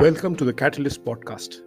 Welcome 0.00 0.34
to 0.36 0.46
the 0.46 0.52
CATALLYST 0.54 1.00
Podcast. 1.00 1.60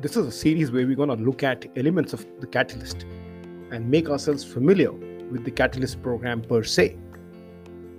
This 0.00 0.16
is 0.16 0.26
a 0.26 0.32
series 0.32 0.72
where 0.72 0.84
we're 0.84 0.96
going 0.96 1.16
to 1.16 1.24
look 1.24 1.44
at 1.44 1.64
elements 1.76 2.12
of 2.12 2.26
the 2.40 2.46
CATALLYST 2.48 3.04
and 3.70 3.88
make 3.88 4.10
ourselves 4.10 4.42
familiar 4.42 4.90
with 4.90 5.44
the 5.44 5.52
CATALLYST 5.52 6.02
program 6.02 6.42
per 6.42 6.64
se. 6.64 6.96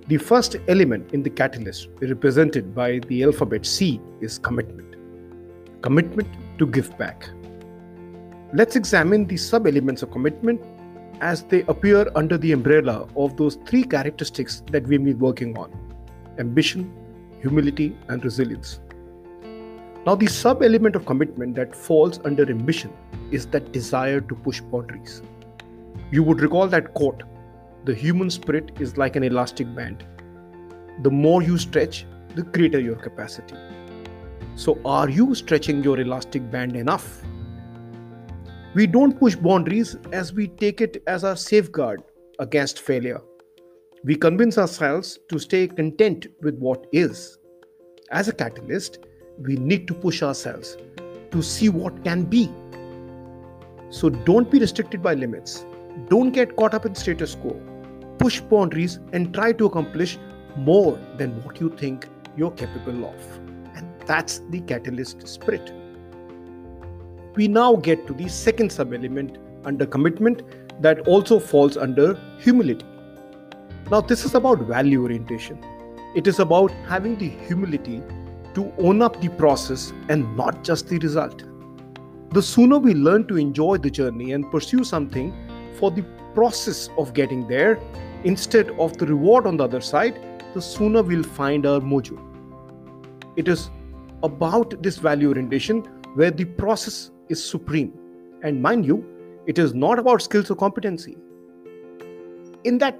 The 0.09 0.17
first 0.17 0.57
element 0.67 1.13
in 1.13 1.23
the 1.23 1.29
CATALLYST, 1.29 1.87
represented 2.01 2.75
by 2.75 2.99
the 3.07 3.23
alphabet 3.23 3.65
C, 3.65 4.01
is 4.19 4.37
commitment. 4.37 4.97
Commitment 5.81 6.27
to 6.59 6.67
give 6.67 6.97
back. 6.97 7.29
Let's 8.53 8.75
examine 8.75 9.27
the 9.27 9.37
sub 9.37 9.65
elements 9.65 10.03
of 10.03 10.11
commitment 10.11 10.61
as 11.21 11.43
they 11.43 11.61
appear 11.69 12.11
under 12.15 12.37
the 12.37 12.51
umbrella 12.51 13.07
of 13.15 13.37
those 13.37 13.55
three 13.65 13.83
characteristics 13.83 14.61
that 14.71 14.85
we've 14.87 15.01
been 15.01 15.19
working 15.19 15.57
on 15.57 15.71
ambition, 16.37 16.93
humility, 17.39 17.95
and 18.09 18.25
resilience. 18.25 18.81
Now, 20.05 20.15
the 20.15 20.27
sub 20.27 20.61
element 20.61 20.97
of 20.97 21.05
commitment 21.05 21.55
that 21.55 21.73
falls 21.73 22.19
under 22.25 22.49
ambition 22.49 22.91
is 23.31 23.45
that 23.47 23.71
desire 23.71 24.19
to 24.19 24.35
push 24.35 24.59
boundaries. 24.59 25.21
You 26.11 26.23
would 26.23 26.41
recall 26.41 26.67
that 26.67 26.93
quote 26.93 27.23
the 27.85 27.95
human 27.95 28.29
spirit 28.29 28.71
is 28.79 28.97
like 28.97 29.15
an 29.15 29.23
elastic 29.23 29.73
band. 29.75 30.05
The 31.03 31.11
more 31.11 31.41
you 31.41 31.57
stretch, 31.57 32.05
the 32.35 32.43
greater 32.43 32.79
your 32.79 32.95
capacity. 32.95 33.55
So, 34.55 34.79
are 34.85 35.09
you 35.09 35.35
stretching 35.35 35.83
your 35.83 35.99
elastic 35.99 36.49
band 36.51 36.75
enough? 36.75 37.21
We 38.73 38.87
don't 38.87 39.19
push 39.19 39.35
boundaries 39.35 39.95
as 40.11 40.33
we 40.33 40.47
take 40.47 40.81
it 40.81 41.01
as 41.07 41.23
a 41.23 41.35
safeguard 41.35 42.03
against 42.39 42.79
failure. 42.79 43.21
We 44.03 44.15
convince 44.15 44.57
ourselves 44.57 45.19
to 45.29 45.39
stay 45.39 45.67
content 45.67 46.27
with 46.41 46.57
what 46.57 46.87
is. 46.91 47.37
As 48.11 48.27
a 48.27 48.33
catalyst, 48.33 48.99
we 49.39 49.55
need 49.55 49.87
to 49.87 49.93
push 49.93 50.21
ourselves 50.21 50.77
to 51.31 51.41
see 51.41 51.69
what 51.69 52.03
can 52.03 52.23
be. 52.23 52.49
So 53.89 54.09
don't 54.09 54.49
be 54.49 54.59
restricted 54.59 55.01
by 55.01 55.13
limits. 55.13 55.65
Don't 56.09 56.31
get 56.31 56.55
caught 56.55 56.73
up 56.73 56.85
in 56.85 56.95
status 56.95 57.35
quo. 57.35 57.59
Push 58.19 58.41
boundaries 58.41 58.99
and 59.11 59.33
try 59.33 59.51
to 59.53 59.65
accomplish 59.65 60.17
more 60.57 60.99
than 61.17 61.43
what 61.43 61.59
you 61.59 61.69
think 61.69 62.07
you're 62.37 62.51
capable 62.51 63.05
of. 63.05 63.39
And 63.75 63.87
that's 64.05 64.39
the 64.49 64.61
catalyst 64.61 65.27
spirit. 65.27 65.71
We 67.35 67.47
now 67.47 67.75
get 67.75 68.05
to 68.07 68.13
the 68.13 68.27
second 68.27 68.71
sub 68.71 68.93
element 68.93 69.37
under 69.65 69.85
commitment 69.85 70.43
that 70.81 71.07
also 71.07 71.39
falls 71.39 71.77
under 71.77 72.19
humility. 72.39 72.85
Now, 73.89 74.01
this 74.01 74.25
is 74.25 74.35
about 74.35 74.59
value 74.59 75.01
orientation. 75.03 75.63
It 76.15 76.27
is 76.27 76.39
about 76.39 76.71
having 76.87 77.17
the 77.17 77.29
humility 77.29 78.01
to 78.55 78.71
own 78.77 79.01
up 79.01 79.19
the 79.21 79.29
process 79.29 79.93
and 80.09 80.35
not 80.37 80.63
just 80.63 80.87
the 80.87 80.99
result. 80.99 81.43
The 82.31 82.41
sooner 82.41 82.79
we 82.79 82.93
learn 82.93 83.27
to 83.27 83.37
enjoy 83.37 83.77
the 83.77 83.91
journey 83.91 84.31
and 84.31 84.49
pursue 84.49 84.83
something 84.83 85.33
for 85.79 85.91
the 85.91 86.03
process 86.33 86.89
of 86.97 87.13
getting 87.13 87.47
there 87.47 87.79
instead 88.23 88.69
of 88.71 88.97
the 88.97 89.05
reward 89.05 89.45
on 89.45 89.57
the 89.57 89.63
other 89.63 89.81
side, 89.81 90.19
the 90.53 90.61
sooner 90.61 91.03
we'll 91.03 91.23
find 91.23 91.65
our 91.65 91.79
mojo. 91.79 92.19
It 93.35 93.47
is 93.47 93.69
about 94.23 94.81
this 94.81 94.97
value 94.97 95.29
orientation 95.29 95.79
where 96.15 96.31
the 96.31 96.45
process 96.45 97.11
is 97.29 97.43
supreme. 97.43 97.93
And 98.43 98.61
mind 98.61 98.85
you, 98.85 99.05
it 99.45 99.59
is 99.59 99.73
not 99.73 99.99
about 99.99 100.21
skills 100.21 100.49
or 100.49 100.55
competency. 100.55 101.17
In 102.63 102.77
that 102.77 102.99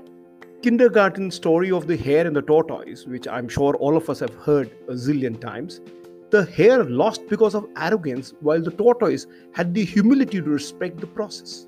kindergarten 0.64 1.30
story 1.30 1.72
of 1.72 1.88
the 1.88 1.98
hare 1.98 2.26
and 2.26 2.34
the 2.34 2.42
tortoise, 2.42 3.06
which 3.06 3.28
I'm 3.28 3.50
sure 3.50 3.76
all 3.76 3.98
of 3.98 4.10
us 4.10 4.22
have 4.22 4.34
heard 4.36 4.72
a 4.88 4.94
zillion 4.94 5.40
times, 5.40 5.82
the 6.30 6.46
hare 6.46 6.86
lost 6.86 7.28
because 7.28 7.54
of 7.54 7.68
arrogance, 7.76 8.34
while 8.40 8.62
the 8.62 8.72
tortoise 8.72 9.28
had 9.52 9.74
the 9.74 9.84
humility 9.84 10.40
to 10.42 10.50
respect 10.50 11.02
the 11.02 11.08
process. 11.08 11.68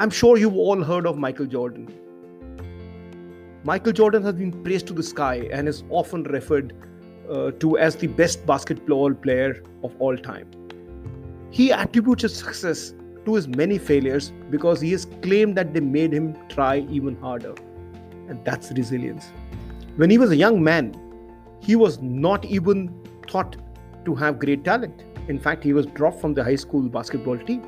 I'm 0.00 0.10
sure 0.10 0.38
you've 0.38 0.56
all 0.56 0.82
heard 0.82 1.06
of 1.06 1.18
Michael 1.18 1.46
Jordan. 1.46 1.88
Michael 3.62 3.92
Jordan 3.92 4.24
has 4.24 4.34
been 4.34 4.52
praised 4.64 4.88
to 4.88 4.92
the 4.92 5.02
sky 5.02 5.48
and 5.52 5.68
is 5.68 5.84
often 5.88 6.24
referred 6.24 6.74
uh, 7.30 7.52
to 7.60 7.78
as 7.78 7.94
the 7.94 8.08
best 8.08 8.44
basketball 8.44 9.14
player 9.14 9.62
of 9.84 9.94
all 10.00 10.16
time. 10.16 10.50
He 11.50 11.70
attributes 11.70 12.22
his 12.22 12.34
success 12.34 12.94
to 13.30 13.36
his 13.36 13.48
many 13.48 13.78
failures 13.78 14.32
because 14.50 14.80
he 14.80 14.90
has 14.90 15.04
claimed 15.22 15.56
that 15.56 15.72
they 15.72 15.80
made 15.80 16.12
him 16.12 16.36
try 16.48 16.78
even 16.90 17.16
harder. 17.16 17.54
And 18.28 18.44
that's 18.44 18.72
resilience. 18.72 19.32
When 19.96 20.10
he 20.10 20.18
was 20.18 20.30
a 20.30 20.36
young 20.36 20.62
man, 20.62 20.94
he 21.60 21.76
was 21.76 22.00
not 22.00 22.44
even 22.44 22.92
thought 23.28 23.56
to 24.04 24.14
have 24.16 24.38
great 24.38 24.64
talent. 24.64 25.04
In 25.28 25.38
fact, 25.38 25.62
he 25.62 25.72
was 25.72 25.86
dropped 25.86 26.20
from 26.20 26.34
the 26.34 26.42
high 26.42 26.56
school 26.56 26.88
basketball 26.88 27.38
team. 27.38 27.62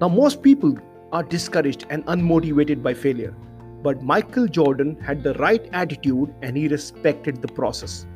Now, 0.00 0.08
most 0.08 0.42
people 0.42 0.76
are 1.12 1.22
discouraged 1.22 1.86
and 1.88 2.04
unmotivated 2.06 2.82
by 2.82 2.92
failure. 2.92 3.34
But 3.82 4.02
Michael 4.02 4.48
Jordan 4.48 4.96
had 5.00 5.22
the 5.22 5.34
right 5.34 5.66
attitude 5.72 6.34
and 6.42 6.56
he 6.56 6.68
respected 6.68 7.40
the 7.40 7.48
process. 7.48 8.06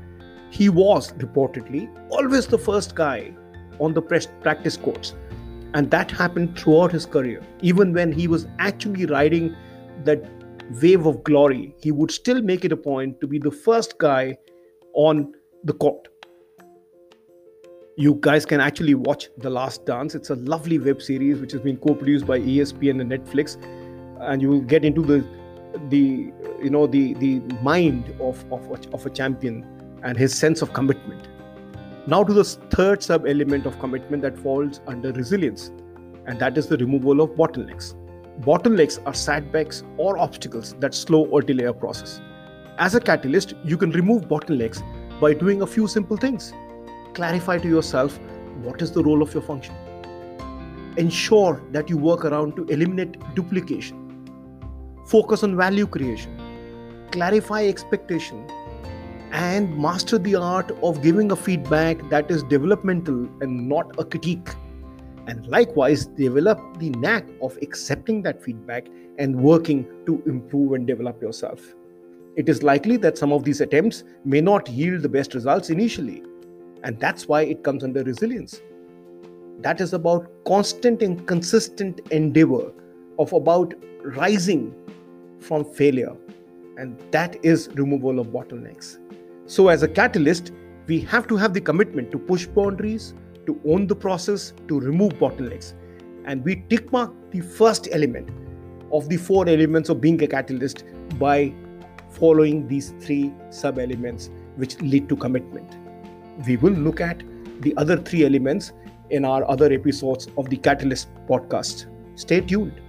He 0.51 0.69
was, 0.69 1.13
reportedly, 1.13 1.89
always 2.11 2.47
the 2.47 2.59
first 2.59 2.95
guy 2.95 3.33
on 3.81 3.95
the 3.95 4.03
practice 4.03 4.77
courts 4.77 5.15
and 5.75 5.91
that 5.91 6.11
happened 6.11 6.59
throughout 6.59 6.93
his 6.93 7.07
career. 7.07 7.43
Even 7.61 7.93
when 7.93 8.13
he 8.13 8.29
was 8.29 8.47
actually 8.59 9.07
riding 9.07 9.55
that 10.05 10.23
wave 10.83 11.07
of 11.07 11.23
glory, 11.25 11.75
he 11.81 11.91
would 11.91 12.11
still 12.11 12.43
make 12.43 12.65
it 12.65 12.73
a 12.73 12.77
point 12.77 13.21
to 13.21 13.27
be 13.27 13.39
the 13.39 13.51
first 13.51 13.99
guy 13.99 14.37
on 14.95 15.33
the 15.65 15.73
court. 15.73 16.09
You 17.97 18.19
guys 18.21 18.47
can 18.47 18.61
actually 18.61 18.95
watch 18.95 19.29
The 19.37 19.51
Last 19.51 19.85
Dance. 19.85 20.15
It's 20.15 20.31
a 20.31 20.35
lovely 20.37 20.79
web 20.79 21.03
series 21.03 21.41
which 21.41 21.53
has 21.53 21.61
been 21.61 21.77
co-produced 21.77 22.27
by 22.27 22.41
ESPN 22.41 23.01
and 23.01 23.11
Netflix, 23.11 23.63
and 24.21 24.41
you 24.41 24.49
will 24.49 24.61
get 24.61 24.85
into 24.85 25.03
the 25.03 25.25
the 25.89 26.31
you 26.63 26.71
know 26.71 26.87
the 26.87 27.15
the 27.15 27.41
mind 27.63 28.15
of 28.21 28.45
of, 28.53 28.71
of 28.93 29.07
a 29.07 29.11
champion 29.11 29.65
and 30.03 30.19
his 30.19 30.35
sense 30.35 30.61
of 30.61 30.73
commitment 30.75 31.29
now, 32.05 32.25
to 32.25 32.33
the 32.33 32.43
third 32.43 33.01
sub 33.01 33.29
element 33.29 33.65
of 33.65 33.79
commitment 33.79 34.23
that 34.23 34.37
falls 34.37 34.81
under 34.89 35.13
resilience, 35.13 35.71
and 36.27 36.37
that 36.41 36.59
is 36.59 36.67
the 36.67 36.77
removal 36.77 37.21
of 37.21 37.31
bottlenecks. 37.31 37.95
Bottlenecks 38.41 39.01
are 39.07 39.15
setbacks 39.15 39.85
or 39.99 40.19
obstacles 40.19 40.75
that 40.81 40.95
slow 40.95 41.27
or 41.27 41.43
delay 41.43 41.65
a 41.65 41.73
process. 41.73 42.21
As 42.79 42.97
a 42.97 43.01
catalyst, 43.01 43.55
you 43.65 43.77
can 43.77 43.93
remove 43.93 44.23
bottlenecks 44.23 44.83
by 45.21 45.33
doing 45.33 45.63
a 45.63 45.67
few 45.67 45.87
simple 45.87 46.17
things. 46.17 46.53
Clarify 47.15 47.59
to 47.59 47.69
yourself 47.69 48.19
what 48.63 48.83
is 48.83 48.91
the 48.91 49.05
role 49.05 49.23
of 49.23 49.33
your 49.33 49.43
function. 49.45 49.77
Ensure 50.97 51.63
that 51.71 51.89
you 51.89 51.97
work 51.97 52.25
around 52.25 52.57
to 52.57 52.65
eliminate 52.65 53.17
duplication. 53.37 54.27
Focus 55.07 55.45
on 55.45 55.57
value 55.57 55.87
creation. 55.87 56.37
Clarify 57.13 57.67
expectation 57.67 58.45
and 59.43 59.77
master 59.77 60.19
the 60.19 60.37
art 60.37 60.71
of 60.83 61.03
giving 61.03 61.33
a 61.33 61.37
feedback 61.37 62.09
that 62.11 62.31
is 62.31 62.45
developmental 62.45 63.29
and 63.41 63.69
not 63.69 63.99
a 63.99 64.05
critique. 64.05 64.51
And 65.27 65.47
likewise, 65.49 66.07
develop 66.07 66.61
the 66.79 66.91
knack 66.91 67.27
of 67.41 67.59
accepting 67.61 68.23
that 68.23 68.41
feedback 68.41 68.87
and 69.19 69.35
working 69.35 69.85
to 70.07 70.23
improve 70.27 70.75
and 70.75 70.87
develop 70.87 71.21
yourself. 71.21 71.61
It 72.37 72.49
is 72.49 72.63
likely 72.63 72.97
that 72.99 73.19
some 73.19 73.33
of 73.33 73.43
these 73.43 73.61
attempts 73.61 74.05
may 74.25 74.41
not 74.41 74.69
yield 74.69 75.03
the 75.03 75.09
best 75.09 75.35
results 75.35 75.71
initially, 75.71 76.23
and 76.85 76.99
that's 77.01 77.27
why 77.27 77.43
it 77.43 77.65
comes 77.65 77.83
under 77.83 78.05
resilience. 78.05 78.63
That 79.61 79.81
is 79.81 79.93
about 79.93 80.31
constant 80.47 81.03
and 81.03 81.27
consistent 81.27 82.01
endeavor 82.11 82.73
of 83.19 83.33
about 83.33 83.75
rising 84.05 84.73
from 85.41 85.65
failure, 85.65 86.17
and 86.77 86.97
that 87.11 87.45
is 87.45 87.69
removal 87.75 88.21
of 88.21 88.29
bottlenecks. 88.29 88.99
So, 89.47 89.69
as 89.69 89.83
a 89.83 89.89
catalyst, 89.89 90.53
we 90.87 91.01
have 91.01 91.27
to 91.29 91.37
have 91.37 91.53
the 91.53 91.61
commitment 91.61 92.11
to 92.13 92.19
push 92.19 92.47
boundaries, 92.47 93.15
to 93.47 93.61
own 93.67 93.87
the 93.87 93.95
process, 93.95 94.53
to 94.69 94.79
remove 94.79 95.15
bottlenecks. 95.15 95.75
And 96.25 96.45
we 96.45 96.65
tick 96.69 96.93
mark 96.93 97.13
the 97.31 97.41
first 97.41 97.89
element 97.93 98.31
of 98.93 99.09
the 99.09 99.17
four 99.17 99.49
elements 99.49 99.89
of 99.89 100.01
being 100.01 100.23
a 100.23 100.27
catalyst 100.27 100.85
by 101.19 101.53
following 102.11 102.69
these 102.69 102.95
three 103.01 103.33
sub 103.51 103.79
elements 103.79 104.31
which 104.57 104.81
lead 104.81 105.09
to 105.09 105.17
commitment. 105.17 105.77
We 106.47 106.57
will 106.57 106.75
look 106.75 107.01
at 107.01 107.23
the 107.61 107.75
other 107.77 107.97
three 107.97 108.25
elements 108.25 108.73
in 109.11 109.25
our 109.25 109.49
other 109.49 109.73
episodes 109.73 110.29
of 110.37 110.51
the 110.51 110.57
CATALLYST 110.57 111.07
podcast. 111.27 111.87
Stay 112.19 112.41
tuned. 112.41 112.81